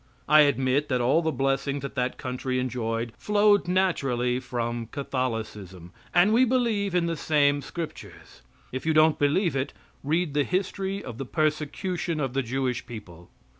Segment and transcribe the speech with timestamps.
[0.27, 6.33] I admit that all the blessings that that country enjoyed flowed naturally from Catholicism, and
[6.33, 8.41] we believe in the same scriptures.
[8.71, 13.29] If you don't believe it, read the history of the persecution of the Jewish people.